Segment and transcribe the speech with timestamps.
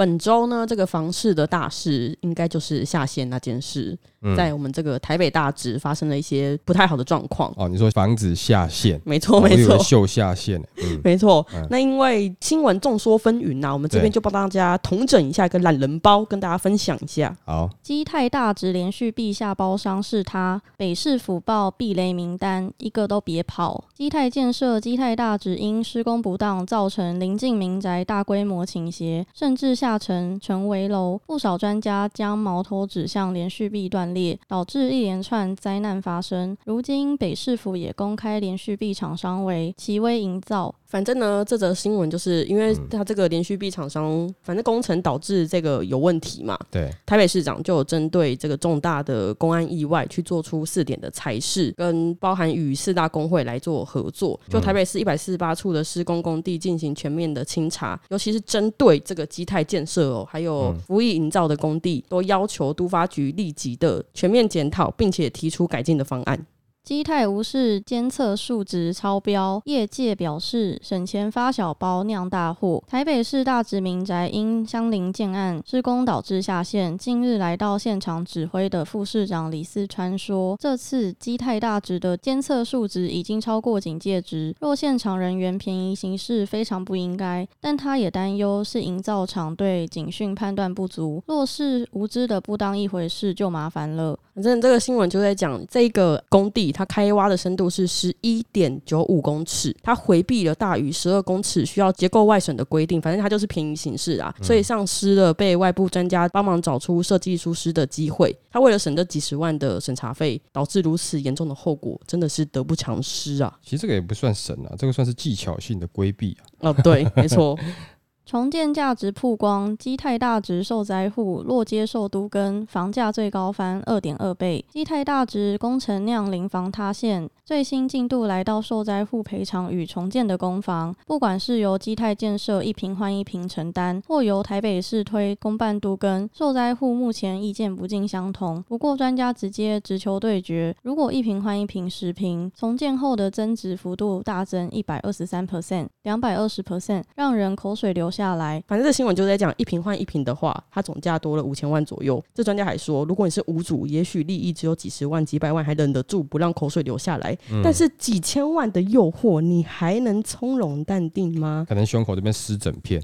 [0.00, 7.52] 本周呢，这个房市的大事应该就是下线那件事，嗯在我们这个台北大直发生了一些不太好的状况。
[7.54, 10.66] 哦，你说房子下线，没错，哦没错，秀下线呢。
[10.78, 11.66] 嗯， 没错嗯。
[11.68, 17.36] 那因为新闻众说纷纭呐，我们这边就帮大家统整一下一个懒人包，跟大家分享一下。
[17.44, 23.84] 好，基泰大直连续避下包商是他，北市府报避雷名单，一个都别跑。
[23.94, 31.20] 基泰建设基泰大直因施工不当，造成临近民宅大规模倾斜，甚至下沉成围楼。
[31.26, 36.56] 不少专家将矛头指向连续壁断裂，导致一连串灾难发生。
[36.64, 66.44] 如今北市府也公开连续壁厂商为奇威营造，反正呢，这则新闻就是因为它这个连续壁厂商，反正工程导致这个有问题嘛，对，台北市长就有针对这个重大的公安意外去做出四点的裁示，跟包含与四大工会来做合作，就台北市一百四十八处的施工工地进行全面的清查，尤其是针对这个基泰建设哦，还有服役营造的工地，都要求都发局立即的全面检讨，并且提出改进的方案。
[66.82, 72.82] 基泰无视监测数值超标，业界表示省钱发小包酿大祸。
[72.88, 87.46] 台北市大直民宅因相邻建案施工导致下线，近日来到现场指挥的副市长李四川说，这次基泰大直的监测数值已经超过警戒值，若现场人员便宜行事非常不应该。
[87.60, 94.18] 但他也担忧是营造厂对警讯判断不足，若是无知的不当一回事就麻烦了。
[94.34, 108.36] 反正这个新闻就在讲，这个工地它开挖的深度是十一点九五公尺，它回避了大于十二公尺需要结构外审的规定，反正它就是便宜形式啊，所以丧失了被外部专家帮忙找出设计疏失的机会。
[108.50, 113.58] 他为了省这几十万的审查费，导致如此严重的后果，真的是得不偿失啊！
[113.62, 116.70] 其实这个也不算省啊，这个算是技巧性的规避啊。
[116.70, 117.56] 哦，对，没错，
[118.30, 124.64] 重建价值曝光，基泰大直受灾户若接受都更，房价最高翻二点二倍。
[124.68, 138.62] 基泰大直工程酿临房塌陷，最新进度来到受灾户赔偿与重建的公房，不管是由基泰建设一平换一平承担，或由台北市推公办都更，受灾户目前意见不尽相同。
[138.68, 148.62] 不过专家直接直球对决，如果一平换一平十平，重建后的增值幅度大增一百二十三 percent、两百二十 percent，让人口水流下来。
[148.66, 152.22] 反正这新闻就在讲一瓶换一瓶的话，它总价多了五千万左右。
[152.34, 157.36] 这专家还说，如果你是无主，也许利益只有几十万、几百万，还忍得住不让口水流下来。
[157.62, 161.66] 但是几千万的诱惑，你还能从容淡定吗？
[161.68, 163.02] 可能胸口这边湿整片。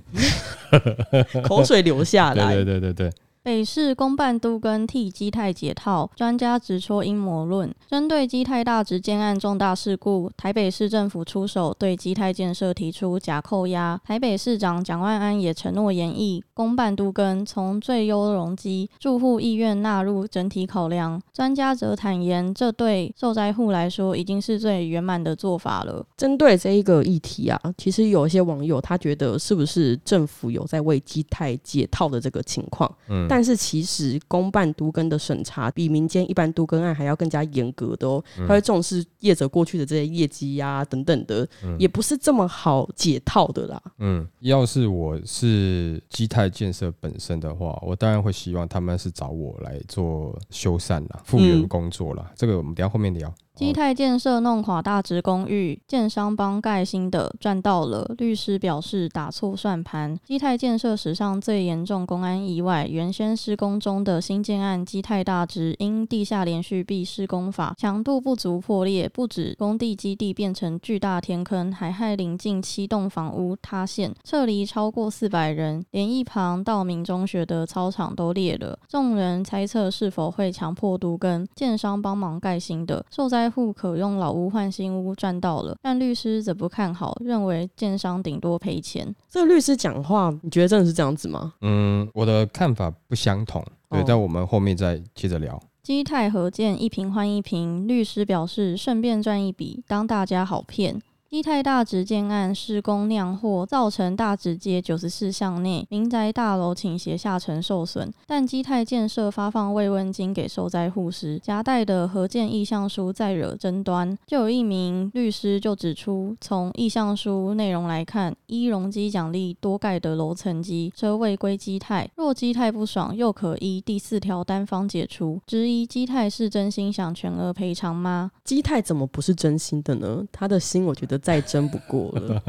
[1.44, 3.12] 口水流下来，对对对对对，
[3.46, 7.72] 北市公办都更替基泰解套，专家直戳阴谋论。
[7.88, 14.00] 针对基泰大直建案重大事故，台北市政府出手对基泰建设提出假扣押。
[14.04, 21.22] 台北市长蒋万安也承诺研议公办都更从最优容积、住户意愿纳入整体考量。
[21.32, 26.04] 专家则坦言，这对受灾户来说已经是最圆满的做法了。
[26.16, 32.92] 针对这一个议题啊，其实有一些网友他觉得是不是政府有在为基泰解套的这个情况？
[33.08, 41.48] 嗯，但是其实公办都更的审查比民间一般都更案还要更加严格的哦，他会重视业者过去的这些业绩呀、等等的，
[41.78, 43.82] 也不是这么好解套的啦。
[43.98, 52.32] 嗯，要是我是基泰建设本身的话，我当然会希望他们是找我来做修缮啦、复原工作啦。
[52.36, 53.32] 这个我们等下后面聊。
[53.56, 58.14] 基泰建设弄垮大直公寓，建商帮盖新的赚到了。
[58.18, 60.14] 律师表示打错算盘。
[60.22, 78.78] 基泰建设史上最严重公安意外，原先施工中的新建案基泰大直因地下连续壁施工法强度不足破裂，不止工地基地变成巨大天坑，还害邻近七栋房屋塌陷，撤离超过四百人，连一旁道明中学的操场都裂了。
[78.86, 89.14] 众人猜测是否会强迫都根，建商帮忙盖新的，受灾户可用老屋换新屋赚到了，但律师则不看好，认为建商顶多赔钱。
[89.28, 91.54] 这个律师讲话，你觉得真的是这样子吗？
[91.60, 95.60] 嗯，我的看法不相同，对，哦但我们后面再接着聊。
[95.82, 101.00] 基泰合建一平换一平，律师表示顺便赚一笔，当大家好骗。
[101.28, 108.12] 基泰大直建案施工酿祸，造成大直街九十四巷内民宅大楼倾斜下沉受损。
[108.26, 114.16] 但基泰建设发放慰问金给受灾户时，夹带的合建意向书再惹争端。
[114.24, 125.40] 就有一名律师就指出，从意向书内容来看，一容积奖励多盖的楼层及车位归基泰，若基泰不爽，又可依第四条单方解除。
[125.44, 128.30] 质疑基泰是真心想全额赔偿吗？
[128.44, 130.24] 基泰怎么不是真心的呢？
[130.30, 132.42] 他的心，我觉得再争不过了。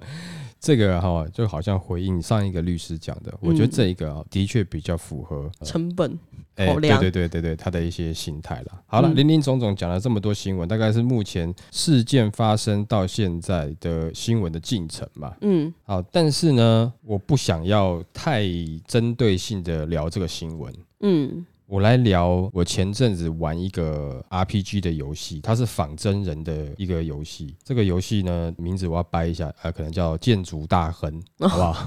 [0.60, 6.16] 这个哈，就好像回应上一个律师讲的，我觉得这一个啊，的确比较符合成本。
[6.54, 8.82] 哎，对对对对对，他的一些心态了。
[8.86, 15.34] 好了，林林总总讲了这么多新闻，大概是目前事件发生到现在的新闻的进程嘛。
[15.40, 18.44] 嗯，好，但是呢，我不想要太
[18.86, 20.72] 针对性的聊这个新闻。
[21.00, 21.44] 嗯。
[21.72, 27.56] 我来聊，我前阵子玩一个 RPG 的游戏，它是仿真人的一个游戏。
[27.64, 31.10] 这个游戏呢，名字我要掰一下，呃，可能叫《建筑大亨》，
[31.48, 31.86] 好不好？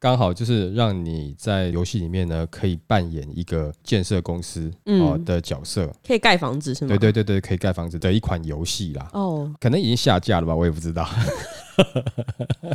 [0.00, 6.88] 刚好就是让你在游戏里面呢，可以扮演一个建设公司哦的角色，可以盖房子是吗？
[6.88, 9.10] 对对对对，可以盖房子的一款游戏啦。
[9.12, 11.06] 哦，可能已经下架了吧，我也不知道。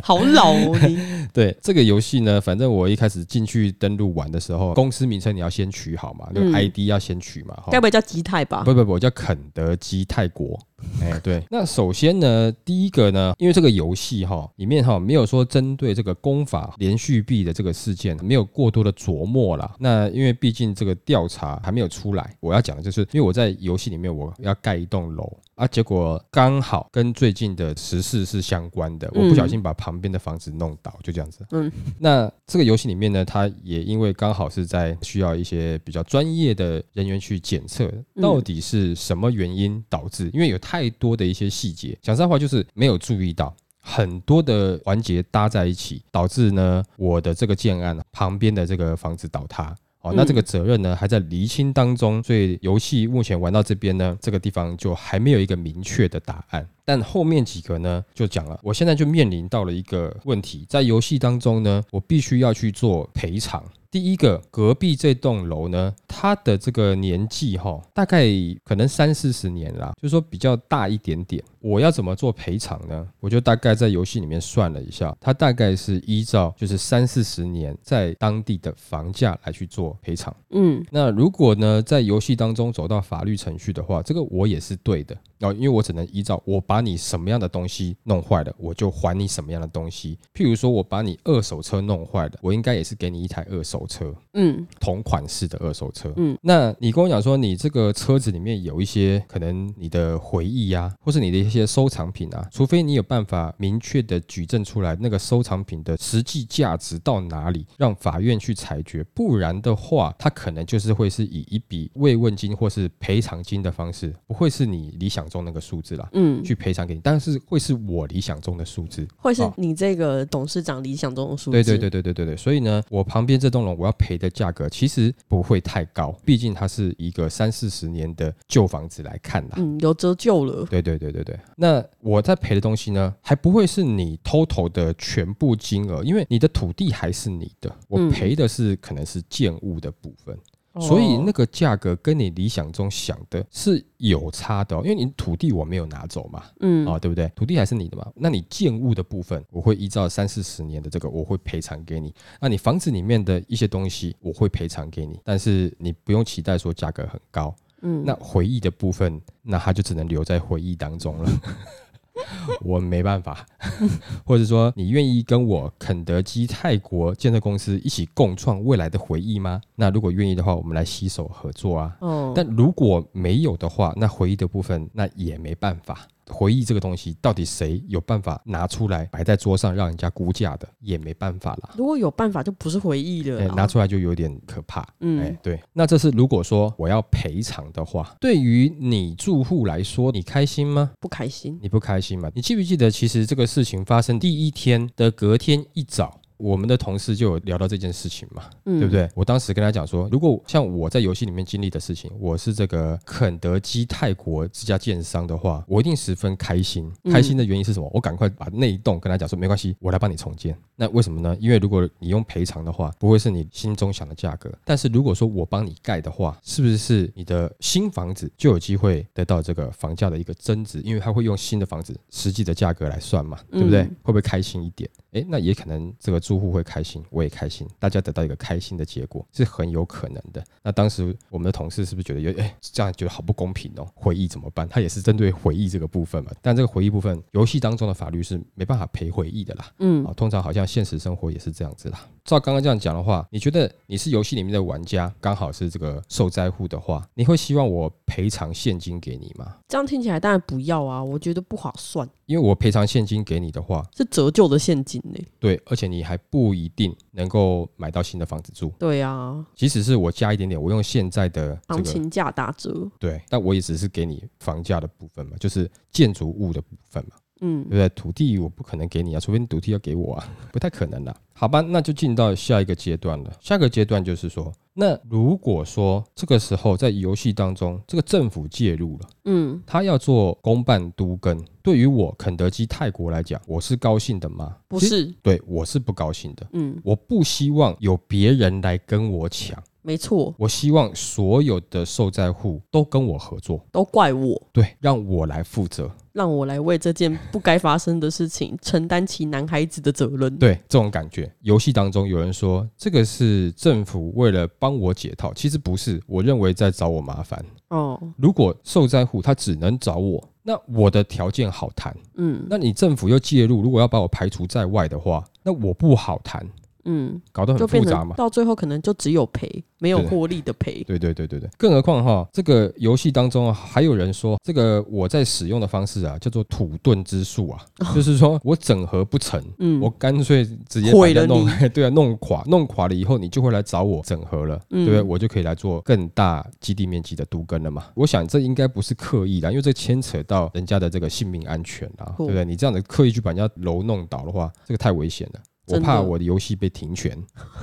[0.02, 0.78] 好老哦！
[1.32, 7.56] 对这个游戏呢，反正我一开始进去登录玩的时候，公司名称你要先取好嘛，那个 ID 要先取嘛。
[7.70, 8.62] 该不会叫基泰吧？
[8.64, 10.58] 不不不，我叫肯德基泰国。
[11.00, 11.42] 哎，对。
[11.50, 19.74] 那首先呢，第一个呢，因为这个游戏哈里面哈没有说针对这个功法连续币的这个事件没有过多的琢磨啦。
[19.78, 25.30] 那因为毕竟这个调查还没有出来，我要讲的就是，因为我在游戏里面我要盖一栋楼。
[25.54, 31.46] 啊，结果刚好跟最近的时事是相关的，我不小心把旁边的房子弄倒，就这样子。
[31.52, 37.88] 嗯，那这个游戏里面呢，它也因为刚好是在需要一些比较专业的人员去检测，
[38.20, 40.28] 到底是什么原因导致？
[40.34, 49.74] 因为有太多的一些细节，讲实在话就是没有注意到很多的环节搭在一起，导致呢我的这个建案旁边的这个房子倒塌。
[50.00, 56.68] 哦，那这个责任呢还在厘清当中，所以游戏目前玩到这边呢，这个地方就还没有一个明确的答案。
[56.84, 63.64] 但后面几个呢，就讲了，我现在就面临到了一个问题，在游戏当中呢，我必须要去做赔偿。
[63.94, 68.26] 第一个，隔壁这栋楼呢，它的这个年纪哈，大概
[68.64, 71.40] 可能三四十年啦，就是说比较大一点点。
[71.64, 73.08] 我要怎么做赔偿呢？
[73.20, 80.34] 我就大概在游戏里面算了一下，它大概是依照就是三四十年在当地的房价来去做赔偿。
[80.50, 85.16] 嗯，那如果呢在游戏当中走到法律程序的话，这个我也是对的。
[85.40, 90.18] 哦，因为我只能依照我把你什么样的东西弄坏了，我就还你什么样的东西。
[90.34, 96.38] 譬如说我把你二手车弄坏了，我应该也是给你一台二手车，嗯，同款式的二手车，嗯。
[96.40, 115.24] 那你跟我讲说，你这个车子里面有一些可能你的回忆呀，或是你的一些收藏品啊，除非你有办法明确的举证出来那个收藏品的实际价值到哪里，让法院去裁决，不然的话，它可能就是会是以一笔慰问金或是赔偿金的方式，不会是你理想。
[115.24, 121.52] 中那个数字啦，嗯，去赔偿给你，但是会是我理想中的数字，会是你这个董事长理想中的数字。
[121.52, 130.64] 对对对对对对对，所以呢，我旁边这栋楼我要赔的价格其实不会太高，毕竟它是一个三四十年的旧房子来看的，嗯，有折旧了。
[130.66, 140.36] 对对对对对，那我在赔的东西呢，还不会是你 total 的全部金额，因为你的土地还是你的，我赔的是可能是建物的部分。
[140.80, 147.30] 所以那个价格跟你理想中想的是有差的，因为你土地我没有拿走嘛，嗯，啊，对不对？
[147.36, 148.04] 土地还是你的嘛。
[148.16, 152.12] 那你建物的部分，我会依照三四十年的这个，我会赔偿给你。
[152.40, 157.54] 那你房子里面的一些东西，我会赔偿给你，但是你不用期待说价格很高。
[157.84, 161.30] 嗯，那回忆的部分，那它就只能留在回忆当中了。
[162.62, 163.44] 我没办法，
[164.24, 169.60] 或者说你愿意跟我肯德基泰国建设公司一起共创未来的回忆吗？
[169.74, 171.96] 那如果愿意的话，我们来携手合作啊。
[172.00, 176.06] 哦，但如果没有的话，那回忆的部分那也没办法。
[176.28, 181.70] 回忆这个东西，到底谁有办法拿出来摆在桌上让人家估价的，也没办法啦。
[181.76, 183.46] 如果有办法，就不是回忆了。
[183.54, 184.86] 拿出来就有点可怕。
[185.00, 185.60] 嗯，哎，对。
[185.72, 190.92] 那这是如果说我要赔偿的话，对于你住户来说，你开心吗？
[191.00, 191.58] 不开心。
[191.60, 192.30] 你不开心吗？
[192.34, 196.20] 你记不记得，其实这个事情发生第一天的隔天一早。
[196.44, 198.92] 我们的同事就有聊到这件事情嘛，嗯对不？
[198.92, 199.08] 对？
[199.14, 206.92] 我当时跟他讲说，如果像我在游戏里面经历的事情，我是这个肯德基泰国这家建商的话，我一定十分开心。
[207.04, 207.90] 嗯开心的原因是什么？
[207.94, 210.54] 我赶快把那一栋跟他讲说，没关系，我来帮你重建。
[210.76, 211.34] 那为什么呢？
[211.40, 214.52] 因为如果你用赔偿的话，不会是你心中想的价格。
[214.66, 220.80] 但是如果说我帮你盖的话，是不是你的新房子就有机会得到这个房价的一个增值？
[220.82, 223.82] 因为他会用新的房子实际的价格来算嘛，对不对？
[223.82, 224.90] 嗯会不会开心一点？
[225.14, 230.44] 诶，那也可能这个住户会开心，我也开心，大家得到一个开心的结果，是很有可能的。
[230.62, 233.86] 那当时我们的同事是不是觉得有诶这样觉得好不公平哦？
[233.94, 234.68] 回忆怎么办？
[234.68, 236.30] 他也是针对回忆这个部分嘛。
[236.42, 239.66] 但这个回忆部分，游戏当中的法律是没办法赔回忆的啦。
[239.78, 242.00] 嗯啊，通常好像现实生活也是这样子啦。
[242.24, 249.56] 照刚刚这样讲的话，你觉得你是游戏里面的玩家，刚好是这个受灾户的话，你会希望我赔偿现金给你吗？
[249.68, 258.72] 这样听起来当然不要啊，我觉得不划算，因为我赔偿现金给你的话，是折旧的现金呢、对，而且你还不一定能够买到新的房子住。
[258.78, 267.88] 对啊，即使是我加一点点，我用现在的这个行情价打折，对，但我也只是给你房价的部分嘛，就是建筑物的部分嘛，嗯对不对？
[267.90, 271.14] 土地我不可能给你啊，除非你土地要给我啊， 不太可能啦。
[271.32, 273.32] 好吧，那就进到下一个阶段了。
[273.40, 284.54] 下一个阶段就是说，那如果说这个时候在游戏当中，这个政府介入了，嗯，他要做公办都更，对于我肯德基泰国来讲，我是高兴的吗？
[284.68, 286.46] 不，是，对我是不高兴的。
[286.52, 295.90] 嗯，我不希望有别人来跟我抢，没错，我希望所有的受灾户都跟我合作，都怪我，对，让我来负责。
[296.12, 307.42] 让我来为这件不该发生的事情承担起男孩子的责任。，对这种感觉，游戏当中有人说这个是政府为了帮我解套，其实不是，我认为在找我麻烦。
[307.70, 312.46] 哦，如果受灾户他只能找我，那我的条件好谈，嗯。
[312.50, 316.46] 那你政府又介入，如果要把我排除在外的话，那我不好谈，
[316.84, 318.14] 嗯，搞得就变很复杂嘛。
[318.16, 320.82] 到最后可能就只有赔，没有对获利的赔。
[320.84, 327.64] 对对对对对，更何况哈，这个游戏当中啊，还有人说，这个我在使用的方式啊，叫做土遁之术啊，
[327.94, 335.02] 就是说我整合不成，嗯我干脆直接把毁了它弄你， 对啊，弄垮，弄垮了以后，你就会来找我整合了，嗯对不对？
[335.02, 337.86] 我就可以来做更大基地面积的独根了嘛。
[337.94, 342.44] 我想这应该不是刻意的，因为这牵扯到人家的这个性命安全啊，对哦不对？
[342.44, 345.40] 你这样的刻意去把人家楼弄倒的话，这个太危险了。
[345.66, 347.16] 我怕我的游戏被停权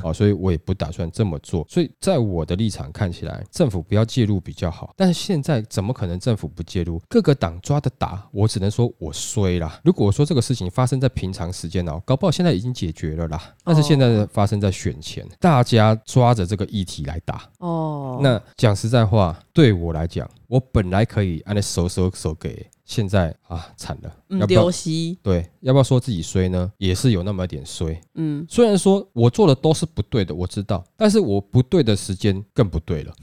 [0.04, 1.66] 啊，所以我也不打算这么做。
[1.70, 4.94] 所以在我的立场看起来，政府不要介入比较好。
[4.98, 7.02] 但是现在怎么可能政府不介入？
[7.08, 9.80] 各个党抓的打，我只能说我衰啦。
[9.84, 13.54] 如果说这个事情发生在平常时间哦，搞不好现在已经解决了啦。
[13.64, 17.44] 但是现在发生在选前，大家抓着这个议题来打。
[17.60, 24.72] 哦，那讲实在话，对我来讲，我本来可以按那手手手给，现在啊惨了，嗯要不要丢？
[24.72, 26.70] 西，对，要不要说自己衰呢？
[26.78, 27.98] 也是有那么一点衰。
[28.16, 33.14] 嗯，虽然说我做的都是不对的，我知道，但是我不对的时间更不对了。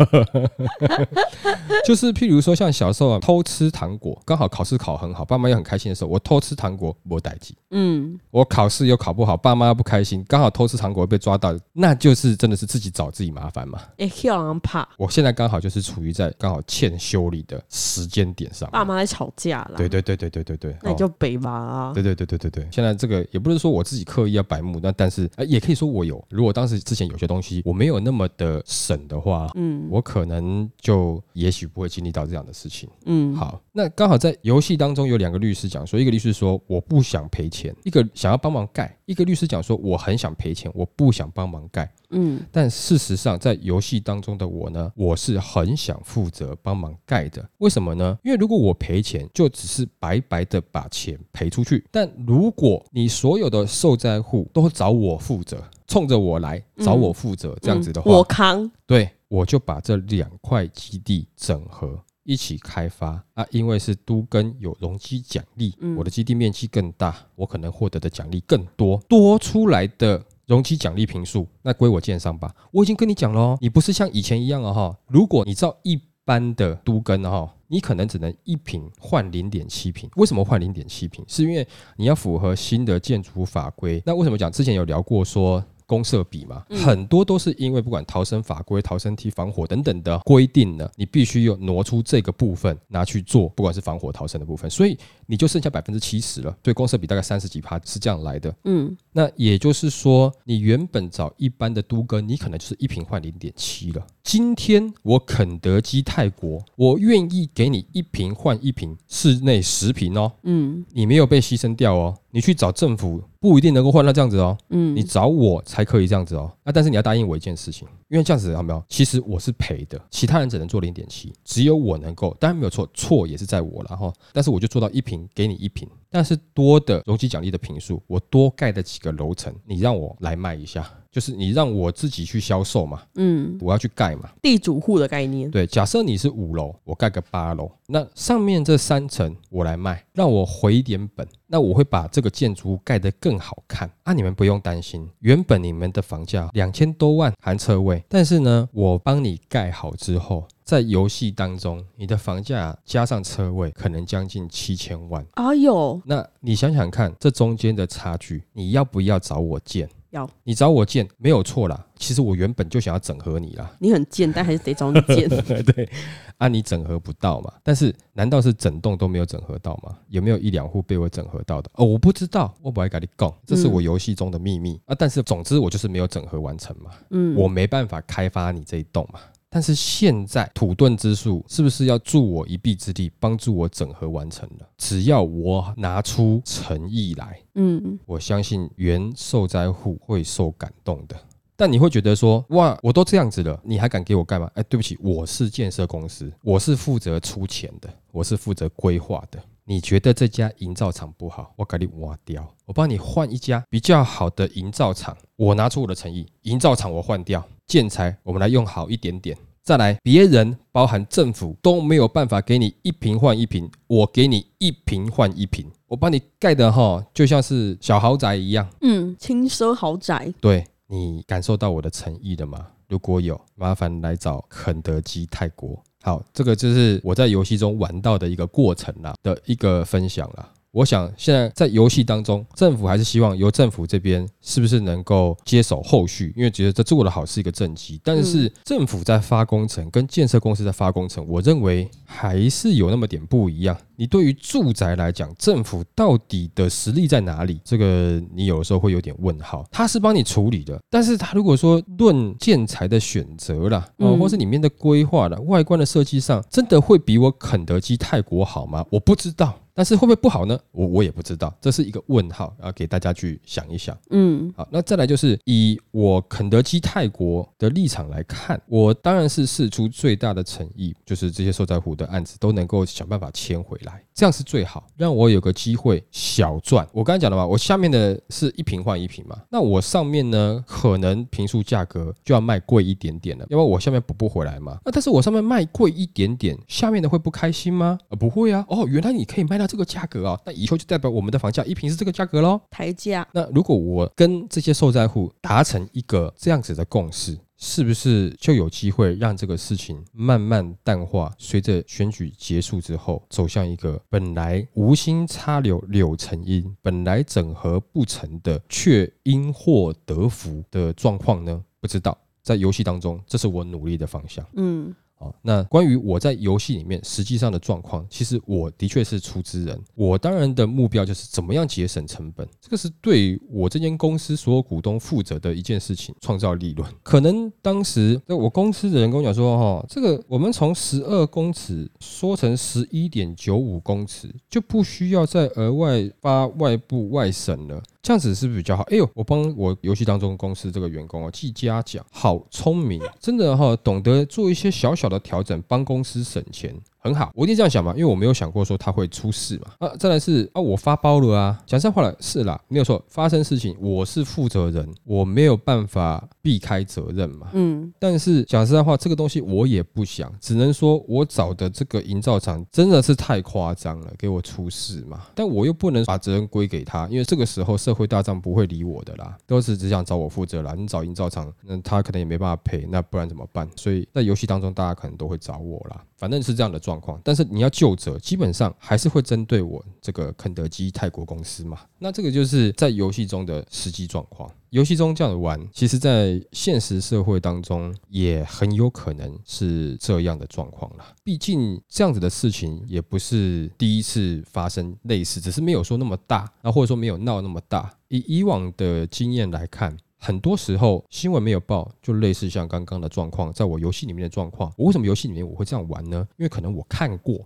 [1.84, 7.54] 就是譬如说，像小时候啊，偷吃糖果，刚好考试考很好，爸妈又很开心的时候，我偷吃糖果没代记。
[7.70, 13.80] 嗯，我考试又考不好，爸妈不开心，刚好偷吃糖果被抓到，那就是真的是自己找自己麻烦嘛。
[13.98, 18.68] 哎，让人怕，我现在刚好就是处于在刚好欠修理的时间点上。
[18.70, 19.74] 爸妈在吵架了。
[19.76, 21.92] 对，对对对对对对，那你哦就北吧啊。
[21.94, 26.22] 对对对对对对，现在这个也不是说我自己刻意要白目，那但是呃也可以说我有。
[26.28, 32.88] 如果当时之前有些东西我没有那么的省的话，嗯我可能就也许不会经历到这样的事情。
[33.06, 41.90] 嗯，好，那刚好在游戏当中有两个律师讲说，一个律师说我不想赔钱，一个想要帮忙盖，一个律师讲说我很想赔钱，我不想帮忙盖。
[42.12, 47.48] 嗯但事实上，在游戏当中的我呢，我是很想负责帮忙盖的。
[47.58, 48.18] 为什么呢？
[48.24, 51.86] 因为如果我赔钱，就只是白白的把钱赔出去。
[51.90, 58.70] 但如果你所有的受灾户都找我负责，冲着我来找我负责，这样子的话，嗯我扛。
[58.86, 62.00] 对我就把这两块基地整合。
[62.22, 72.54] 一起开发啊，因为是都跟有容积奖励，嗯我的基地面积更大，我可能获得的奖励更多，多出来的容积奖励平数，那归我建商吧。
[72.70, 80.08] 我已经跟你讲了哦，你不是像以前一样了哈，如果你照一般的都跟哈，你可能只能一平换零点七平。
[80.14, 81.24] 为什么换零点七平？
[81.26, 81.66] 是因为
[81.96, 84.00] 你要符合新的建筑法规。
[84.06, 84.52] 那为什么讲？
[84.52, 85.64] 之前有聊过说。
[85.90, 96.56] 公社比嘛，嗯很多都是因为不管逃生法规、逃生梯、防火等等的规定呢，你必须要挪出这个部分拿去做，不管是防火逃生的部分，所以你就剩下百分之七十了。
[96.62, 98.54] 所以公社比大概三十几趴是这样来的。
[98.62, 104.06] 嗯那也就是说，你原本找一般的都跟，你可能就是一瓶换零点七了。
[104.22, 112.16] 今天我肯德基泰国，我愿意给你一瓶换一瓶，室内十瓶哦，嗯你没有被牺牲掉哦。
[112.30, 114.94] 你去找政府不一定能够换到这样子哦，嗯。
[114.94, 116.50] 你找我才可以这样子哦。
[116.64, 118.84] 那，但是你要答应我一件事情，因为这样子有没有？
[118.88, 124.12] 其实我是赔的，其他人只能做零点七，只有我能够，当然没有错，错也是在我了哈。
[124.32, 134.28] 但是我就做到一瓶给你一瓶，但是多的容积奖励的瓶数，我多盖的几个楼层，你让我来卖一下，就是你让我自己去销售嘛，嗯，我要去盖嘛。
[134.42, 144.12] 地主户的概念，对，假设你是五楼，我盖个八楼，那上面这三层我来卖，让我回一点本，那我会把这个建筑物盖得更好看啊！
[144.12, 155.24] 你们不用担心，原本你们的房价两千多万含车位，但是呢，我帮你盖好之后，在游戏当中，你的房价加上车位可能将近七千万。
[155.34, 159.88] 哎呦，那你想想看，这中间的差距，你要不要找我建？
[160.10, 163.70] 要你找我建没有错啦，其实我原本就想要整合你啦。
[163.78, 165.28] 你很贱，但还是得找你贱。
[165.64, 165.88] 对，
[166.36, 167.52] 啊，你整合不到嘛？
[167.62, 169.96] 但是难道是整栋都没有整合到吗？
[170.08, 171.70] 有没有一两户被我整合到的？
[171.74, 174.94] 哦，我不知道，我不爱跟你讲，这是我游戏中的秘密、啊。
[174.98, 179.20] 但是总之我就是没有整合完成嘛，嗯，我没办法开发你这一栋嘛。
[179.52, 184.68] 但是现在土遁之术是不是要助我一臂之力，帮助我整合完成了？
[184.78, 191.16] 只要我拿出诚意来，嗯，我相信原受灾户会受感动的。
[191.56, 194.48] 但你会觉得说，哇，我都这样子了，你还敢给我干嘛？
[194.54, 199.42] 哎，对不起，我是建设公司，我是负责出钱的，我是负责规划的。
[199.70, 205.16] 你觉得这家营造厂不好，我给你挖掉，我帮你换一家比较好的营造厂。
[205.36, 209.38] 我拿出我的诚意，营造厂我换掉，建材我们来用好一点点。
[209.62, 218.68] 再来，别人包含政府都没有办法给你一瓶换一瓶，我给你一瓶换一瓶，我帮你盖的哈，就像是小豪宅一样。
[218.80, 222.66] 嗯，轻奢豪宅，对你感受到我的诚意了吗？
[222.88, 225.80] 如果有，麻烦来找肯德基泰国。
[226.02, 230.48] 好，这个就是我在游戏中玩到的一个过程啦的一个分享了。
[230.72, 238.00] 我想现在在游戏当中，政府还是希望由政府这边是不是能够接手后续，因为觉得这做的好是一个政绩。
[238.04, 243.76] 但是政府在发工程跟建设公司在发工程，我认为还是有那么点不一样。
[243.96, 247.60] 你对于住宅来讲，政府到底的实力在哪里？
[247.64, 249.66] 这个你有的时候会有点问号。
[249.72, 258.86] 他是帮你处理的，但是他如果说论建材的选择啦，哦，嗯或是里面的规划啦、外观的设计上，真的会比我肯德基泰国好吗？
[258.90, 259.58] 我不知道。
[259.80, 260.60] 但是会不会不好呢？
[260.72, 263.96] 我我也不知道，这是一个问号，要给大家去想一想。
[264.10, 276.86] 嗯好，那再来就是以我肯德基泰国的立场来看，我当然是试出最大的诚意，就是这些受灾户的案子都能够想办法签回来，这样是最好，让我有个机会小赚。
[276.92, 284.78] 我刚才讲了嘛，我下面的是一瓶换一瓶嘛，那我上面呢，可能平数价格就要卖贵一点点了，因为我下面补不回来嘛。
[284.84, 287.98] 那但是我上面卖贵一点点，下面的会不开心吗？
[288.10, 288.62] 呃，不会啊。
[288.68, 292.60] 哦，原来你可以卖到这个价格啊，那以后就代表我们的房价一平是这个价格喽。
[292.68, 301.32] 抬价，那如果我跟这些受灾户达成一个这样子的共识，是不是就有机会让这个事情慢慢淡化？
[301.38, 311.62] 随着选举结束之后，走向一个本来无心插柳柳成荫，本来整合不成的，却因祸得福的状况呢？
[311.80, 312.18] 不知道。
[312.42, 314.44] 在游戏当中，这是我努力的方向。
[314.54, 319.78] 嗯啊，那关于我在游戏里面实际上的状况，其实我的确是出资人。
[319.94, 326.90] 我当然的目标就是怎么样节省成本，这个是对我这间公司所有股东负责的一件事情，创造利润。
[327.02, 337.82] 可能当时那我公司的人跟我讲说，哈，这个我们从十二公尺缩成十一点九五公尺，就不需要再额外发外部外审了。
[338.02, 338.82] 这样子是不是比较好？
[338.84, 346.74] 哎呦，我帮我游戏当中公司这个员工哦记嘉奖，好聪明，真的哈、懂得做一些小小的调整，帮公司省钱。
[347.02, 349.88] 很好，我一定这样想嘛，因为我没有想过说他会出事嘛。
[349.88, 357.48] 啊，再来是啊，我发包了啊，讲实在话了，是啦，没有错，发生事情我是负责人，我没有办法避开责任嘛。
[357.52, 365.22] 嗯但是讲实在话，这个东西我也不想，只能说我找的这个营造厂真的是太夸张了，给我出事嘛。
[365.34, 370.74] 但我又不能把责任归给他，因为这个时候社会大众不会理我的啦，都是只想找我负责啦。
[370.76, 373.68] 你找营造厂，那他可能也没办法赔，那不然怎么办？
[373.76, 376.02] 所以在游戏当中，大家可能都会找我啦。
[376.16, 381.78] 反正是这样的状状况，但是你要就责，基本上还是会针对我这个肯德基泰国公司嘛。
[382.00, 384.50] 那这个就是在游戏中的实际状况。
[384.70, 391.14] 游戏中这样玩，其实在现实社会当中也很有可能是这样的状况啦。
[391.22, 397.92] 毕竟这样子的事情也不是第一次发生类似，只是没有说那么大，那或者说没有闹那么大。
[398.08, 399.96] 以以往的经验来看。
[400.22, 406.28] 很多时候新闻没有报，就类似像刚刚的状况，在我游戏里面的状况，我为什么游戏里面我会这样玩呢？
[406.36, 407.42] 因为可能我看过，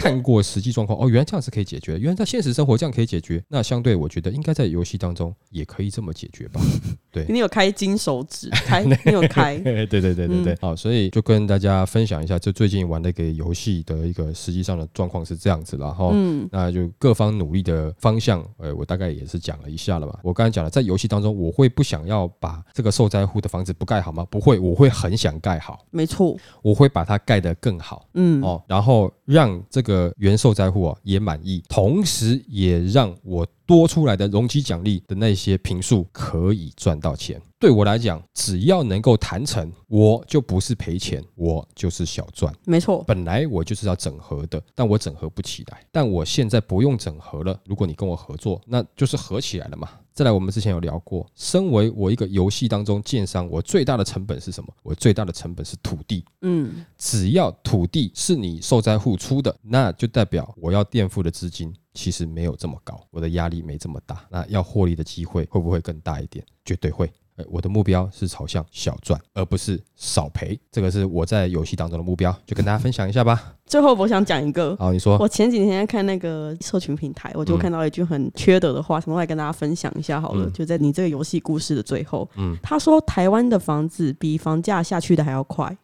[0.00, 6.58] 看过实际状况，哦，原来这样是可以解决，原来在现实生活这样可以解决，那相对我觉得应该在游戏当中也可以这么解决吧。
[7.12, 16.08] 对，你有开金手指， 开你有开，对对对对对对，好，所以就跟大家分享一下，就最近玩的一个游戏的一个实际上的状况是这样子了哈。
[16.14, 20.18] 嗯，那就各方努力的方向，呃，我大概也是讲了一下了吧。
[20.22, 24.24] 我刚才讲了，在游戏当中，我会不想要把这个受灾户的房子不盖好吗？
[24.30, 25.84] 不会，我会很想盖好。
[25.90, 28.08] 没错，我会把它盖得更好。
[28.14, 33.46] 嗯，哦，然后让这个原受灾户啊也满意，同时也让我。
[33.70, 37.40] 多出来的容积奖励的那些平数可以赚到钱。
[37.56, 42.52] 对我来讲，只要能够谈成，我就不是赔钱，我就是小赚。
[42.64, 45.80] 没错，本来我就是要整合的，但我整合不起来。
[45.92, 47.56] 但我现在不用整合了。
[47.64, 49.88] 如果你跟我合作，那就是合起来了嘛。
[50.12, 54.68] 再来，我们之前有聊过，身为我一个游戏当中建商，我最大的成本是什么？
[54.82, 56.24] 我最大的成本是土地。
[56.42, 61.72] 嗯，只要土地是你受灾户出的，那就代表我要垫付的资金。
[61.92, 66.44] 其实没有这么高，我的压力没这么大，那要获利的机会会不会更大一点？
[66.64, 67.10] 绝对会。
[67.48, 70.58] 我的目标是朝向小赚，而不是少赔。
[70.70, 73.54] 这个是我在游戏当中的目标，就跟大家分享一下吧。
[73.66, 74.76] 最后，我想讲一个。
[74.76, 75.16] 好，你说。
[75.18, 80.50] 我前几天看那个社群平台，我就看到一句很缺德的话，什么来跟大家分享一下好了。
[80.50, 85.76] 就在你这个游戏故事的最后，嗯，他说台湾的房子比房价下去的还要快。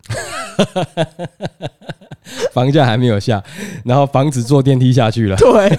[2.51, 3.40] 房价还没有下，
[3.85, 5.37] 然后房子坐电梯下去了。
[5.37, 5.79] 对，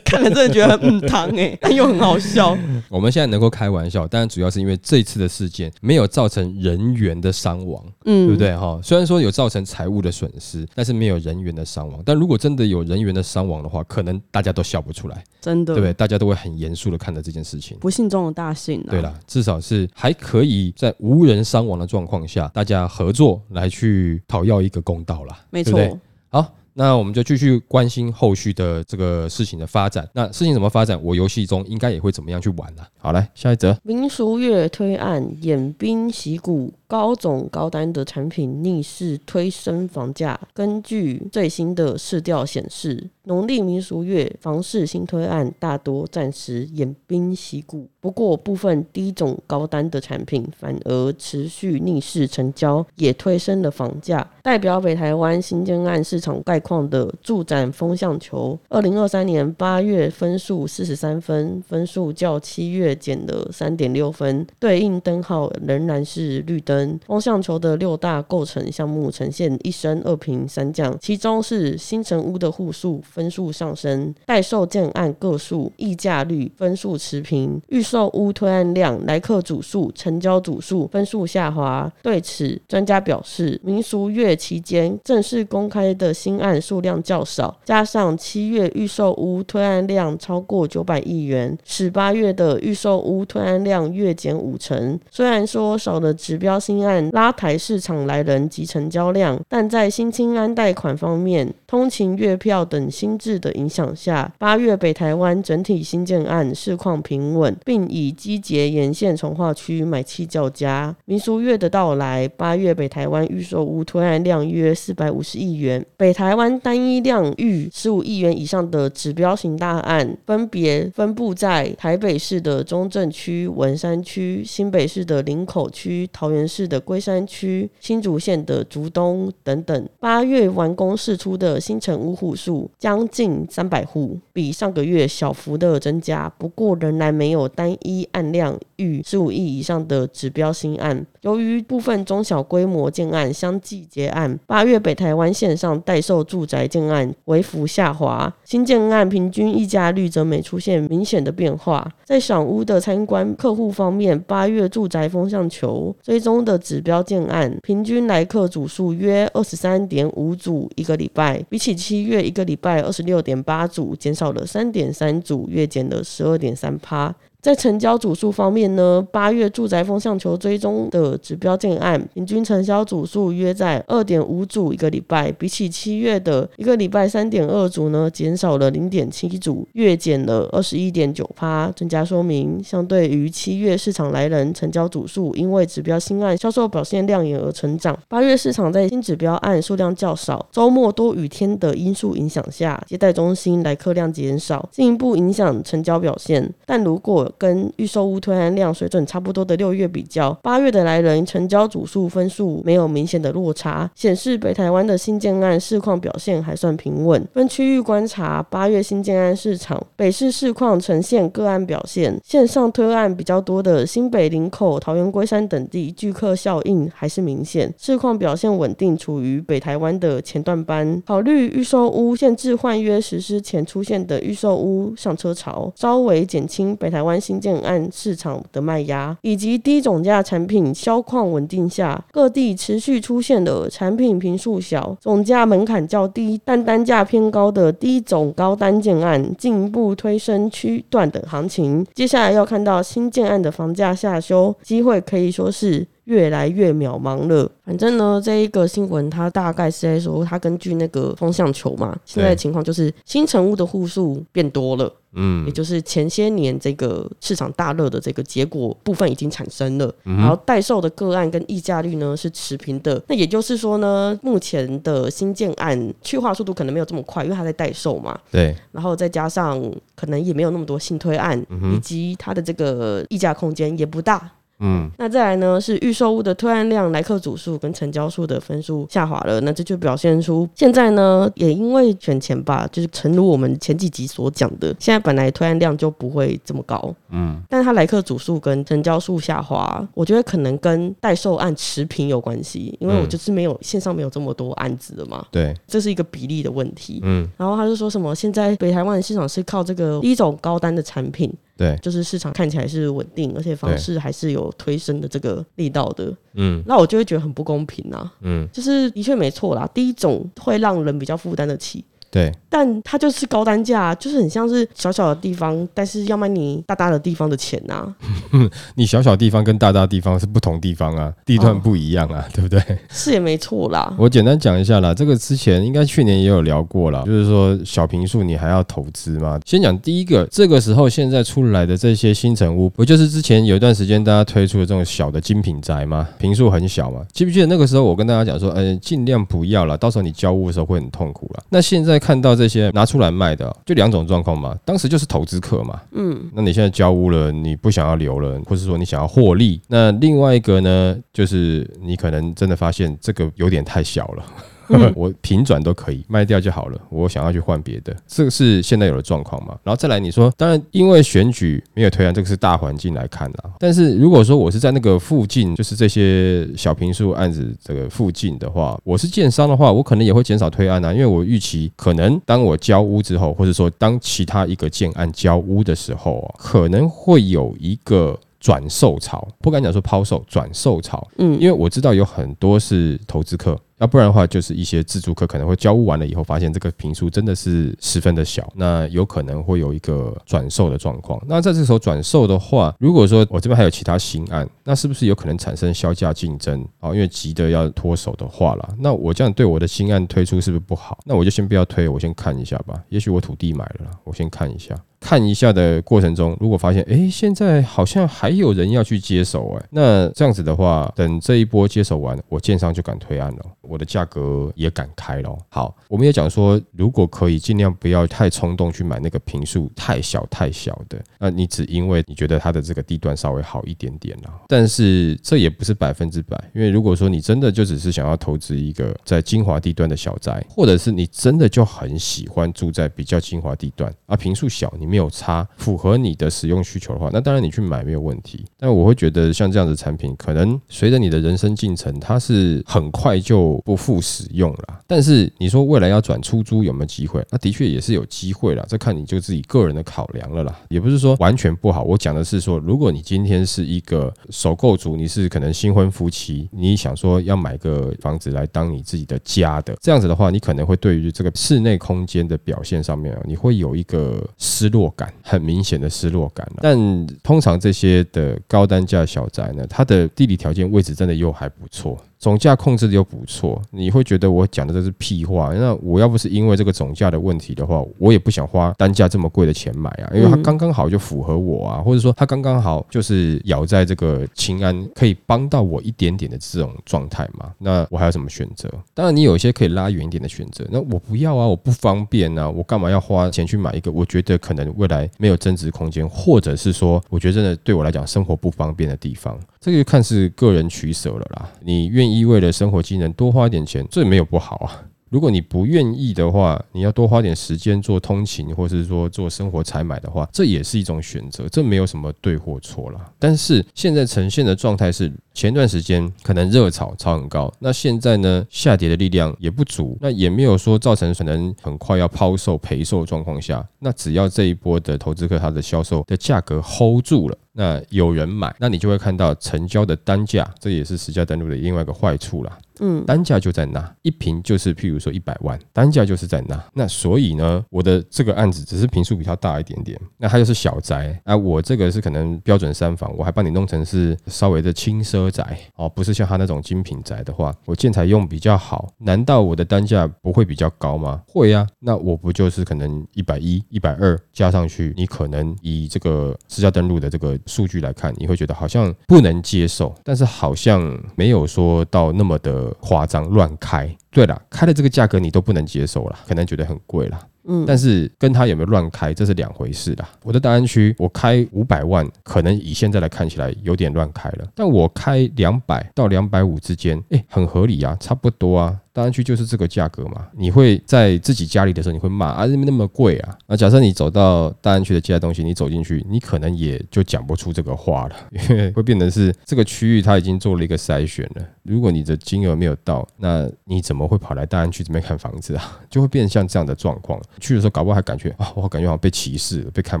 [0.04, 2.56] 看了真的觉得很 糖哎，但又很好笑。
[2.88, 8.80] 我们现在能够开玩笑，但主要是因为这次的事件没有造成人员的伤亡，嗯，对不对哈？
[8.82, 12.02] 虽然说有造成财务的损失，但是没有人员的伤亡。
[12.04, 15.92] 但如果真的有人员的伤亡的话，可能大家都笑不出来，真的，对不对？
[15.92, 17.78] 大家都会很严肃的看着这件事情。
[17.78, 18.82] 不幸中的大幸。
[18.84, 25.38] 对了，至少是还可以在无人伤亡的状况下，大家合作来去讨要一个公道啦。
[25.50, 25.98] 没错。
[26.28, 30.08] 好，那我们就继续关心后续的这个事情的发展。
[30.12, 32.82] 那事情怎么发展，我游戏中应该也会怎么样去玩呢？
[32.98, 36.72] 好，来下一则民俗月推案，演兵习古。
[36.86, 40.38] 高总高单的产品逆势推升房价。
[40.52, 54.30] 根据最新的市调显示，农历民俗月房市新推案大多暂时偃兵息鼓，不过部分低总高单的产品反而持续逆势成交，也推升了房价。
[54.44, 67.00] 代表北台湾新建案市场概况的住展风向球，二零二三年八月分数四十三分，分数较七月减了三点六分，对应灯号仍然是绿灯。
[67.06, 81.90] 风向球的六大构成项目呈现一升二平三降，其中是新城屋的户数分数上升，待售建案个数、溢价率分数持平，预售屋推案量、来客组数、成交组数分数下滑。
[82.02, 95.00] 对此，专家表示，民俗月期间正式公开的新案数量较少，加上七月预售屋推案量超过九百亿元，使八月的预售屋推案量月减五成。
[95.10, 96.74] 虽然说少了指标新。
[96.84, 110.94] 案拉抬市场来人及成交量，但在新青安贷款方面、通勤月票等新制的影响下，八月北台湾整体新建案市况平稳，并以基捷沿线从化区买气较佳。
[111.04, 126.64] 民俗月的到来，八月北台湾预售屋推案量约四百五十亿元，北台湾单一量逾十五亿元以上的指标型大案，分别分布在台北市的中正区、文山区、新北市的林口区、桃园市。
[126.64, 141.04] 的龟山区、新竹县的竹东等等，八月完工释出的新城屋户数将近三百户，比上个月小幅的增加，不过仍然没有单一案量逾十五亿以上的指标新案。
[141.20, 151.86] 由于部分中小规模建案相继结案，八月北台湾线上待售住宅建案微幅下滑，新建案平均溢价率则没出现明显的变化。
[152.04, 156.54] 在赏屋的参观客户方面，八月住宅风向球追踪的。
[156.64, 167.14] 指标建案平均来客组数约二十三点五组一个礼拜，比起七月一个礼拜二十六点八组，减少了三点三组，月减了十二点三趴。
[167.44, 181.70] 在成交组数方面呢，八月住宅风向球追踪的指标建案平均成交组数约在二点五组一个礼拜，比起七月的一个礼拜三点二组呢，减少了零点七组，月减了二十一点九趴。
[181.72, 187.94] 专家说明，相对于七月市场来人成交组数，因为指标新案销售表现亮眼而成长。
[188.08, 196.50] 八月市场在新指标案数量较少、周末多雨天的因素影响下，接待中心来客量减少，进一步影响成交表现。
[196.64, 207.26] 但如果跟预售屋推案量水准差不多的六月比较，八月的来人成交组数分数没有明显的落差，显示北台湾的新建案市况表现还算平稳。
[207.32, 221.02] 分区域观察，八月新建案市场，北市市况呈现个案表现，线上推案比较多的新北林口、桃园龟山等地聚客效应还是明显，市况表现稳定，处于北台湾的前段班。
[221.06, 241.86] 考虑预售屋限制换约实施前出现的预售屋上车潮，稍微减轻北台湾新建案市场的卖压，以及低总价产品销况稳定下，各地持续出现的产品平数小、总价门槛较低但单价偏高的低总高单建案，进一步推升区段的行情。
[241.94, 245.86] 接下来要看到新建案的房价下修，机会可以说是。
[246.04, 247.50] 越来越渺茫了。
[247.64, 263.02] 反正呢，这一个新闻它大概是在说，它根据那个风向球嘛，现在的情况就是新成屋的户数变多了，嗯，也就是前些年这个市场大热的这个结果部分已经产生了，然后待售的个案跟溢价率呢是持平的。
[263.08, 269.58] 那也就是说呢，目前的新建案去化速度可能没有这么快，因为它在待售嘛，对，然后再加上
[269.96, 271.42] 可能也没有那么多新推案，
[271.74, 274.30] 以及它的这个溢价空间也不大。
[274.60, 301.32] 嗯，那再来呢是预售物的推案量、来客组数跟成交数的分数下滑了，那这就表现出现在呢也因为选钱吧，就是诚如我们前几集所讲的，现在本来推案量就不会这么高，嗯，但是它来客组数跟成交数下滑，我觉得可能跟代售案持平有关系，因为我就是没有线上没有这么多案子了嘛，对，这是一个比例的问题，嗯，然后他就说什么现在北台湾的市场是靠这个一种高单的产品。
[301.56, 306.12] 对，就是市场看起来是稳定，而且房市还是有推升的这个力道的。
[306.34, 308.12] 嗯，那我就会觉得很不公平啊。
[308.22, 311.84] 嗯，就是的确没错啦，第一种会让人比较负担得起。
[312.14, 317.92] 对，但它就是高单价，就是很像是小小的地方，但是要卖你大大的地方的钱呐。
[318.76, 322.62] 你小小地方跟大大地方是不同地方啊，地段不一样啊，对不对？
[322.88, 323.92] 是也没错啦。
[323.98, 329.40] 我简单讲一下啦，这个之前应该去年也有聊过了，就是说小平数你还要投资吗？
[329.44, 336.06] 先讲第一个，这个时候现在出来的这些新城屋，不就是之前有一段时间大家推出的这种小的精品宅吗？
[336.16, 341.42] 平数很小嘛，记不记得那个时候我跟大家讲说，呃，尽量不要了，到时候你交屋的时候会很痛苦了。
[341.48, 342.00] 那现在。
[342.04, 344.54] 看到这些拿出来卖的，就两种状况嘛。
[344.62, 349.58] 当时就是投资客嘛，嗯，那你现在交屋了，你不想要留了，或是说你想要获利。
[349.68, 354.22] 那另外一个呢，就是你可能真的发现这个有点太小了。
[354.94, 356.80] 我平转都可以卖掉就好了。
[356.90, 359.56] 我想要去换别的，这个是现在有的状况嘛？
[359.62, 363.50] 然后再来，你说，当然因为选举没有推案，这个是大环境来看啦。
[363.58, 378.18] 但是如果说我是在那个附近，就是这些小平数案子这个附近的话，我是建商的话，我可能也会减少推案啊，因为我预期可能当我交屋之后，或者说当其他一个建案交屋的时候啊，可能会有一个。
[378.40, 381.08] 转售潮，不敢讲说抛售，转售潮。
[381.16, 391.22] 嗯，因为我知道有很多是投资客，那不然的话就是一些自助客可能会交屋完了以后，发现这个平数真的是十分的小，那有可能会有一个转售的状况。
[391.28, 396.94] 那在这时候转售的话，如果说我这边还有其他新案，那是不是有可能产生销价竞争啊？
[396.94, 400.98] 因为急的要脱手的话了，那我这样对我的新案推出是不是不好？
[401.04, 402.82] 那我就先不要推，我先看一下吧。
[402.88, 404.74] 也许我土地买了，我先看一下。
[405.04, 415.36] 看一下的过程中，如果发现哎，现在好像还有人要去接手哎，那这样子的话，等这一波接手完，我建商就敢推案了，我的价格也敢开了。
[415.50, 434.93] 好，我们也讲说，如果可以尽量不要太冲动去买那个平数太小太小的，那你只因为你觉得它的这个地段稍微好一点点了，但是这也不是百分之百，因为如果说你真的就只是想要投资一个在精华地段的小宅，或者是你真的就很喜欢住在比较精华地段啊，平数小，你。
[434.94, 438.44] 没有差，符合你的使用需求的话，那当然你去买没有问题。
[438.56, 444.80] 但我会觉得像这样的产品，可能随着你的人生进程，它是很快就不复使用了。
[444.86, 447.26] 但是你说未来要转出租有没有机会？
[447.28, 450.56] 那的确也是有机会了，这看你就自己个人的考量了啦。
[450.68, 451.82] 也不是说完全不好。
[451.82, 464.83] 我讲的是说，如果你今天是一个首购族，你是可能新婚夫妻，你想说要买个房子来当你自己的家的，这样子的话，你可能会对于这个室内空间的表现上面啊，你会有一个失落。
[464.90, 471.98] 感很明显的失落感但通常这些的高单价小宅呢，它的地理条件位置真的又还不错。
[472.24, 475.52] 总价控制的又不错，你会觉得我讲的这是屁话？
[475.52, 487.52] 那我要不是因为这个总价的问题的话，我也不想花单价这么贵的钱买啊，因为它刚刚好就符合我啊，或者说它刚刚好就是咬在这个清安可以帮到我一点点的这种状态嘛。
[487.58, 488.72] 那我还有什么选择？
[488.94, 490.66] 当然，你有一些可以拉远一点的选择。
[490.70, 501.50] 那我不要啊，我不方便啊，我干嘛要花钱去买一个我觉得可能未来没有增值空间，或者是说，我觉得真的对我来讲生活不方便的地方，这个就看是个人取舍了啦。
[501.60, 504.84] 你愿意为了生活技能多花点钱，这没有不好啊。
[505.14, 513.08] 如果你不愿意的话，你要多花点时间做通勤，或是说做生活采买的话，这也是一种选择，这没有什么对或错啦。
[513.16, 527.38] 但是现在呈现的状态是，前段时间可能热炒炒很高，那现在呢下跌的力量也不足，那也没有说造成可能很快要抛售赔售状况下，那只要这一波的投资客他的销售的价格 hold 住了。
[527.56, 532.58] 那有人买，那你就会看到成交的单价，这也是实价登录的另外一个坏处啦。
[532.80, 536.62] 嗯，单价就在那，一平就是譬如说一百万，单价就是在那。
[536.72, 541.36] 那所以呢，我的这个案子只是平数比较大一点点，那它就是小宅啊。
[541.36, 551.22] 我这个是可能标准三房，我还帮你弄成是稍微的轻奢宅哦，不是像他那种精品宅的话，我建材用比较好，难道我的单价不会比较高吗？
[551.26, 557.38] 会啊，那我不就是可能一百一、一百二加上去，你可能以这个私家登录的这个。
[557.46, 560.80] 数据来看，你会觉得好像不能接受，但是好像
[561.14, 563.88] 没有说到那么的夸张乱开。
[564.10, 567.20] 对了，开的这个价格你都不能接受了，可能觉得很贵了。
[567.46, 570.08] 嗯，但是跟他有没有乱开，这是两回事啦。
[570.22, 578.80] 我的大安区，我开五百万，可能以现在来看起来有点乱开了，但我开两百到两百五之间，哎，很合理啊，差不多啊。
[578.94, 583.36] 大安区就是这个价格嘛，你会在自己家里的时候，你会骂啊，那么贵啊。
[583.48, 588.14] 那假设你走到大安区的其他东西，你走进去，你可能也就讲不出这个话了，
[588.48, 591.44] 因为会变成是这个区域它已经做了一个筛选了。
[591.64, 595.80] 如果你的金额没有到，那你怎么会跑来大安区这边看房子啊？
[595.90, 597.20] 就会变成像这样的状况。
[597.40, 600.00] 去的时候搞不好还感觉啊，我感觉好像被歧视了，被看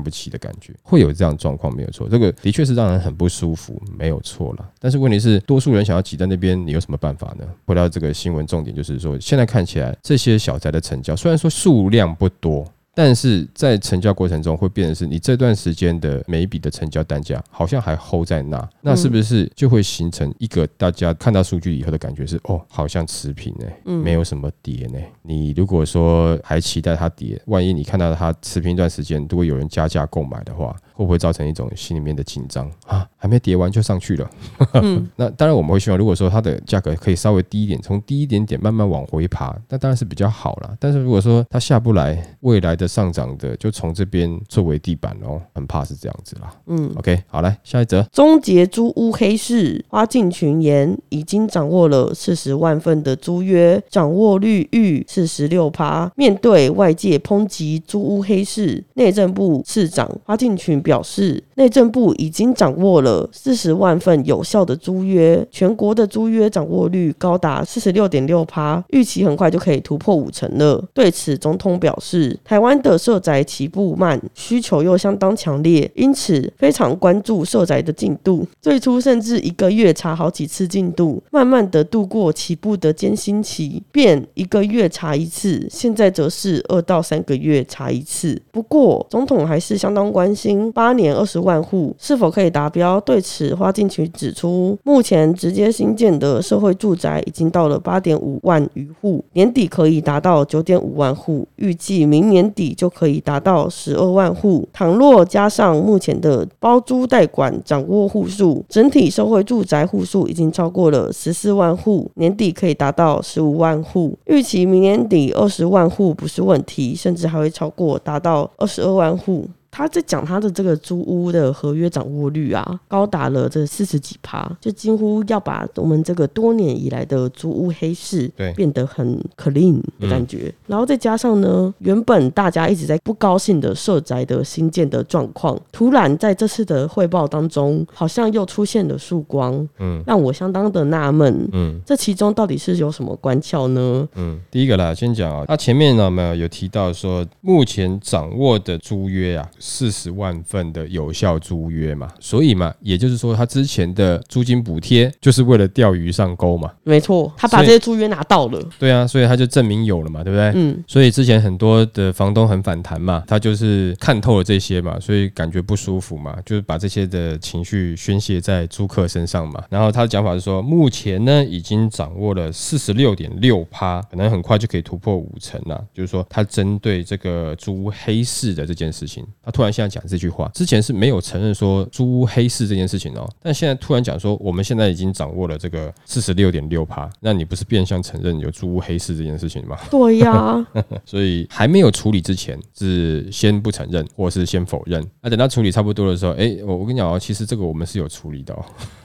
[0.00, 2.08] 不起的感觉，会有这样状况没有错。
[2.08, 4.70] 这个的确是让人很不舒服，没有错了。
[4.78, 7.44] 但是问题是，多数人想要挤在那边，你有什么办法呢？
[7.66, 12.64] 回到这个新闻重点，就说现在看起来这些小宅的成交，虽然说数量不多。
[12.96, 25.00] 但是在成交过程中会变成是你这段时间的每一笔的成交单价好像还 hold 在那，那是不是就会形成一个大家看到数据以后的感觉是哦，好像持平哎，没有什么跌呢？
[25.22, 30.72] 你如果说还期待它跌，万一你看到它持平一段时间，如果有人加价购买的话。
[30.94, 33.06] 会不会造成一种心里面的紧张啊？
[33.16, 34.30] 还没跌完就上去了。
[35.16, 40.76] 那当然我们会希望，如果说它的价格可以稍微低一点，从低一点点慢慢往回爬，那当然是比较好了。
[40.78, 46.54] 但是如果说它下不来，未来的上涨的就从这边作为地板哦，很怕是这样子啦。
[46.66, 56.12] 嗯，OK，好来下一则，终结租屋黑市，花进群言已经掌握了四十万份的租约，掌握率逾四十六趴。
[56.14, 60.83] 面对外界抨击租屋黑市，内政部次长花进群。
[60.84, 70.84] 表示，内政部已经掌握了四十万份有效的租约，全国的租约掌握率高达四十六点六趴，预期很快就可以突破五成了。
[70.92, 78.46] 对此，总统表示，台湾的社宅起步慢，需求又相当强烈，因此非常关注社宅的进度。
[78.60, 88.40] 最初甚至一个月查好几次进度，慢慢的度过起步的艰辛期，便一个月查一次，现在则是二到三个月查一次。
[88.52, 90.70] 不过，总统还是相当关心。
[90.74, 93.00] 八年二十万户是否可以达标？
[93.00, 104.68] 对此，花进群指出，目前直接新建的社会住宅已经到了八点五万余户，年底可以达到九点五万户，预计明年底就可以达到十二万户。
[104.72, 119.46] 倘若加上目前的包租代管掌握户数，整体社会住宅户数已经超过了十四万户，年底可以达到十五万户，预期明年底二十万户不是问题，甚至还会超过达到二十二万户。
[119.76, 130.54] 他在讲他的这个租屋的合约掌握率啊，高达了这四十几趴，就几乎要把我们这个多年以来的租屋黑市对变得很 clean 的感觉。
[130.68, 144.08] 然后再加上呢，原本大家一直在不高兴的社宅的新建的状况，突然在这次的汇报当中，好像又出现了曙光，嗯，让我相当的纳闷，嗯，这其中到底是有什么关窍呢？
[144.14, 149.50] 嗯，第一个啦，先讲啊，他前面呢没有有提到说，目前掌握的租约啊。
[149.66, 156.70] 四十万份的有效租约嘛，所以嘛，也就是说，他之前的租金补贴就是为了钓鱼上钩嘛。
[156.82, 158.62] 没错，他把这些租约拿到了。
[158.78, 160.52] 对啊，所以他就证明有了嘛，对不对？
[160.54, 160.84] 嗯。
[160.86, 169.64] 所以之前很多的房东很反弹嘛，他就是看透了这些嘛，所以感觉不舒服嘛，就是把这些的情绪宣泄在租客身上嘛。
[169.70, 175.82] 然后他的讲法是说，目前呢已经掌握了四十六点六趴，可能很快就可以突破五成了。
[175.94, 179.53] 就是说，他针对这个租黑市的这件事情，他。
[179.54, 189.78] 突然现在讲这句话，之前是没有承认说租屋黑市这件事情哦，但现在突然讲说我们现在已经掌握了这个四十六点六趴，那你不是变相承认有租屋黑市这件事情吗？
[189.88, 190.66] 对呀，
[191.06, 195.00] 所以还没有处理之前是先不承认，或是先否认。
[195.22, 198.64] 那等到处理差不多的时候，哎，我我跟你讲哦，其实这个我们是有处理的哦。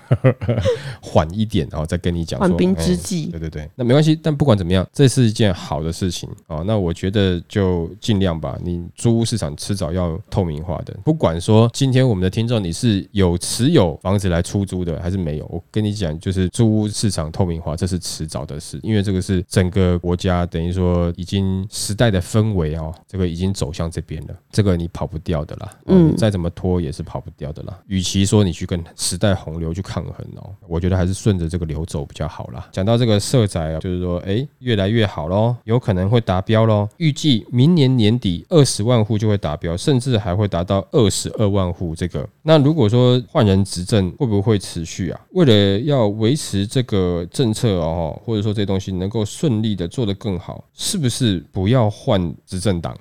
[1.02, 2.40] 缓一点，然后再跟你讲。
[2.40, 4.16] 缓兵之计，对对对，那没关系。
[4.16, 6.64] 但不管怎么样，这是一件好的事情哦。
[6.66, 8.58] 那我觉得就尽量吧。
[8.64, 10.98] 你租屋市场迟早要透明化的。
[11.04, 18.80] 不管说今天我们的听众你是有持有房子来出租的，还是没有，我跟你讲，就是租屋市场透明化，这是迟早的事。
[18.82, 24.36] 因为这个是整个国家等于说已经时代的氛围哦，这个已经走向这边了。
[24.52, 25.72] 这个你跑不掉的啦。
[25.86, 27.80] 嗯，再怎么拖也是跑不掉的啦。
[27.88, 29.99] 与其说你去跟时代洪流去抗。
[30.00, 32.68] 抗衡哦，我觉得还是顺着这个流走比较好啦。
[32.72, 36.88] 讲到这个色宅啊，就是说，哎，越来越好喽，有可能会达标喽。
[36.98, 41.96] 预计明年年底二十万户就会达标，甚至还会达到二十二万户。
[41.96, 45.20] 这个，那如果说换人执政，会不会持续啊？
[45.32, 52.96] 为了要维持这个政策哦，或者说这东西能够顺利的做得更好，是不是不要换执政党？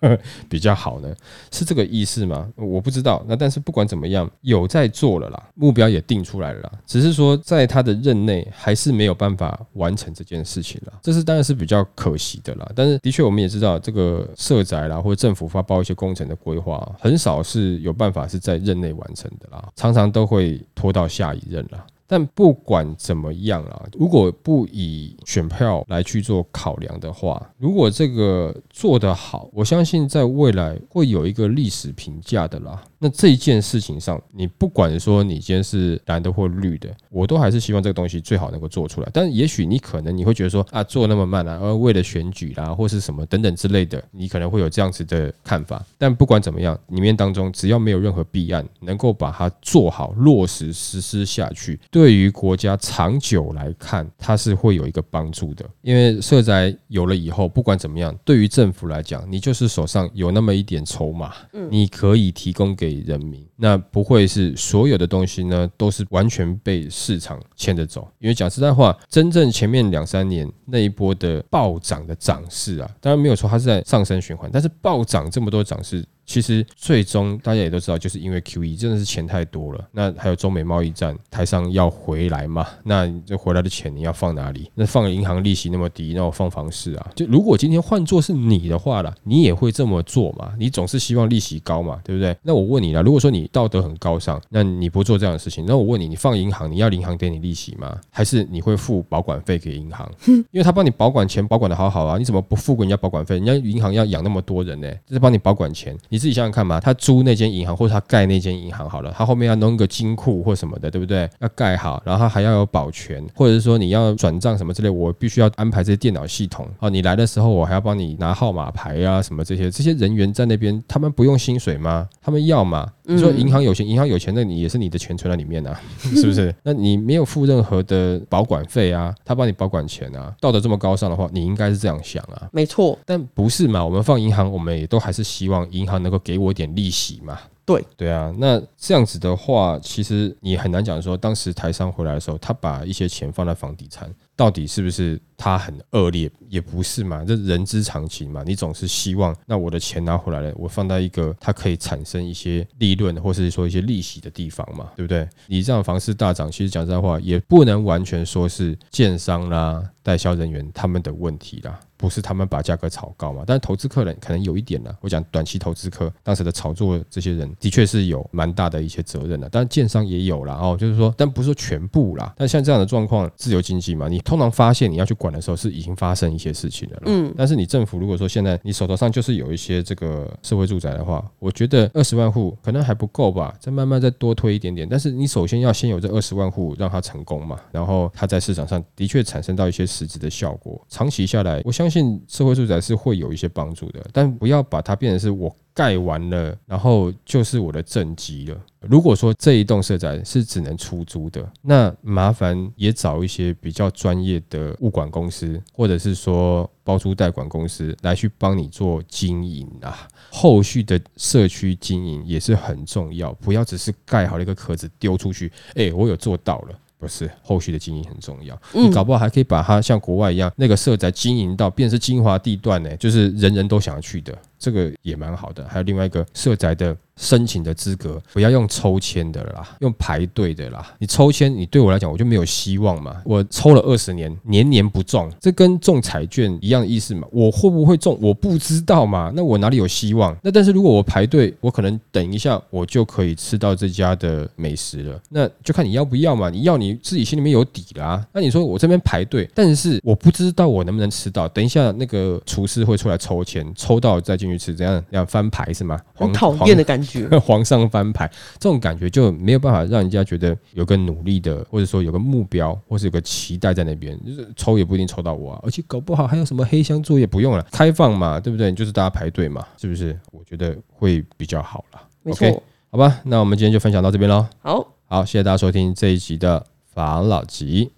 [0.48, 1.14] 比较好呢，
[1.50, 2.48] 是这个意思吗？
[2.56, 3.24] 我不知道。
[3.28, 6.72] 那但是不管怎么样，有在做了啦，目标也定出来了啦。
[6.86, 12.70] 只是说在他的任内还是没有办法完成这件事情了，这是当然是比较可惜的啦。
[12.74, 21.86] 但是的确我们也知道，这个社宅啦或者政府发包一些工程的规划，很少是有办法是在任内完成的啦，常常都会拖到下一任啦。
[22.12, 32.82] 但不管怎么样啊，如果不以选票来去做考量的话，如果这个做得好，我相信在未来会有一个历史评价的啦。
[33.02, 39.08] 那这一件事情上，你不管说你今天是蓝的或绿的，我都还是希望这个东西最好能够做出来。
[39.10, 45.82] 但也许你可能你会觉得说啊，做那么慢啊，而为了选举啦，或是什么等等之类的，你可能会有这样子的看法。
[45.96, 55.64] 但不管怎么样，里面当中只要没有任何弊案，能够把它做好、落实、实施下去，对于国家长久来看，它是会有一个帮助的。
[55.80, 61.32] 因为社宅有了以后，不管怎么样，对于政府来讲，你就是手上有那么一点筹码，
[61.70, 63.46] 你可以提供给人民。
[63.56, 68.08] 那不会是所有的东西呢，都是完全被市场牵着走。
[68.18, 76.04] 因为讲实在话，真正前面两三年那一波的暴涨的涨势啊，当然没有说它是在上升循环，但是暴涨这么多涨势。
[76.30, 79.84] 其实最终大家也都知道，就是因为 Q E 真的是钱太多了。
[79.90, 82.64] 那还有中美贸易战，台商要回来嘛？
[82.84, 84.70] 那这回来的钱你要放哪里？
[84.76, 87.10] 那放银行利息那么低，那我放房市啊？
[87.16, 90.52] 就如果今天换做是你的话了，你也会这么做嘛？
[90.56, 92.36] 你总是希望利息高嘛，对不对？
[92.44, 97.98] 那我问你了，如果说你道德很高尚，那你不做这样的事情，那我问你，你放银行，你要银行给你利息吗？
[98.08, 100.08] 还是你会付保管费给银行？
[100.28, 103.34] 因为他帮你保管钱，保管的好好啊，你怎么不付给人家保管费？
[103.34, 106.19] 人家银行要养那么多人呢，就是帮你保管钱，你。
[106.20, 111.28] 自己想想看嘛，他租那间银行或者他盖那间银行好了，他后面要弄个金库或什么的，对不对？
[111.40, 116.90] 要盖好，然后他还要有保全，或者是说你要转账什么之类，我必须要安排这些电脑系统哦。
[116.90, 122.06] 你来的时候，我还要帮你拿号码牌啊，什么这些，这些人员在那边，他们不用薪水吗？
[122.20, 122.86] 他们要嘛？
[123.04, 126.54] 你说银行有钱，银行有钱，那你也是你的钱存在里面啊，是不是？
[126.62, 132.46] 那你没有付任何的保管费啊，他帮你保管钱啊，道德这么高尚的话，你应该是这样想啊。
[132.52, 133.82] 没错，但不是嘛？
[133.82, 136.09] 我们放银行，我们也都还是希望银行能。
[136.10, 137.38] 能够给我点利息吗？
[137.70, 146.30] 对对啊，那这样子的话，其实你很难讲说，当时台商回来的时候，他把一些钱放在房地产，到底是不是他很恶劣？
[146.48, 148.42] 也不是嘛，这人之常情嘛。
[148.44, 155.28] 你总是希望，那我的钱拿回来了，我放在一个它可以产生一些利润，或是说一些利息的地方嘛，对不对？
[155.46, 161.78] 你这样房市大涨，其实讲真话，也不能完全说是建商啦、代销人员他们的问题啦。
[161.96, 163.44] 不是他们把价格炒高嘛？
[163.46, 164.90] 但投资客人可能有一点呢。
[165.02, 169.48] 我讲短期投资客当时的炒作，这些人的确是有蛮大的一些责任的。
[169.48, 172.34] 但建商也有啦，哦，就是说，但不是说全部啦。
[172.36, 177.02] 但像这样的状况，自由经济嘛，你通常发现你要去管的时候，是已经发生一些事情了。
[177.04, 177.32] 嗯。
[177.36, 184.88] 但是你政府如果说现在你手头上就是有一些这个社会住宅的话，我觉得二十万户可能还不够吧，再慢慢再多推一点点。
[184.90, 191.90] 但是你首先要先有这二十万户让它成功嘛，然后它在市场上的确产生到一些实质的效果，长期下来，我相信。
[191.90, 198.60] 信社会住宅是会有一些帮助的，但不要把它变成是我盖完了，然后就是我的正机了。
[198.80, 210.06] 如果说这一栋社宅是只能出租的，那麻烦也找一些比较专业的物管公司，或者是说包租代管公司来去帮你做经营啊。
[210.30, 215.50] 后续的社区经营也是很重要，不要只是盖好了一个壳子丢出去。
[215.76, 216.78] 哎，我有做到了。
[216.98, 218.54] 不是，后续的经营很重要。
[218.74, 224.36] 你搞不好还可以把它像国外一样，那个社宅经营到变成是精华地段呢，就是人人都想要去的。
[224.60, 225.66] 这个也蛮好的。
[225.66, 230.94] 还有另外一个社宅的申请的资格，不要用抽签的啦，用排队的啦。
[230.98, 233.20] 你抽签，你对我来讲我就没有希望嘛。
[233.24, 237.26] 我抽了二十年，年年不中，这跟中彩券一样的意思嘛。
[237.32, 239.32] 我会不会中，我不知道嘛。
[239.34, 240.36] 那我哪里有希望？
[240.42, 245.20] 那但是如果我排队，我可能等一下我就可以吃到这家的美食了。
[245.30, 246.50] 那就看你要不要嘛。
[246.50, 248.26] 你要你自己心里面有底啦。
[248.32, 251.48] 那你说我这边排队，但是我不知道我能不能吃到。
[251.48, 255.98] 等一下那个厨师会出来抽签，抽到再进去吃，这样要翻牌是吗？
[256.14, 257.28] 很讨厌的感觉。
[257.40, 264.18] 皇上翻牌，这种感觉就没有办法让人家觉得有个努力的，或者说有个目标，或是有个期待在那边。
[264.24, 268.72] 就是抽也不一定抽到我啊，而且搞不好还有什么黑箱作业不用了，开放嘛，对不对？
[268.72, 270.18] 就是大家排队嘛，是不是？
[270.32, 272.00] 我觉得会比较好了。
[272.22, 274.46] 没错，好吧，那我们今天就分享到这边喽。
[274.60, 277.92] 好，好，谢谢大家收听这一集的法老集，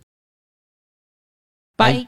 [1.77, 2.07] 拜。